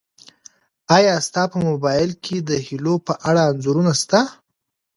[0.97, 4.21] ایا ستا په موبایل کي د هیلو په اړه انځورونه سته؟